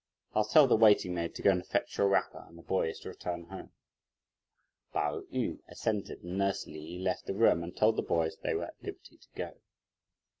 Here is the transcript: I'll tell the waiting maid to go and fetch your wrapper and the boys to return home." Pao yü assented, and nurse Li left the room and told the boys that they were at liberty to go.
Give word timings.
I'll 0.33 0.45
tell 0.45 0.65
the 0.65 0.75
waiting 0.75 1.13
maid 1.13 1.35
to 1.35 1.43
go 1.43 1.51
and 1.51 1.63
fetch 1.63 1.99
your 1.99 2.07
wrapper 2.09 2.43
and 2.49 2.57
the 2.57 2.63
boys 2.63 2.99
to 3.01 3.09
return 3.09 3.43
home." 3.43 3.71
Pao 4.93 5.21
yü 5.31 5.59
assented, 5.69 6.23
and 6.23 6.39
nurse 6.39 6.65
Li 6.65 6.97
left 6.97 7.27
the 7.27 7.35
room 7.35 7.61
and 7.63 7.77
told 7.77 7.97
the 7.97 8.01
boys 8.01 8.33
that 8.35 8.41
they 8.41 8.55
were 8.55 8.65
at 8.65 8.81
liberty 8.81 9.17
to 9.17 9.27
go. 9.35 9.57